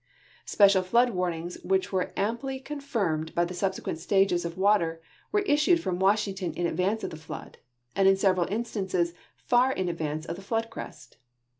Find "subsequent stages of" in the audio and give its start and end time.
3.53-4.57